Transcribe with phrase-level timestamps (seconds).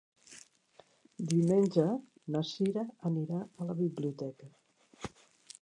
[1.33, 1.85] Diumenge
[2.37, 4.51] na Sira anirà a la biblioteca.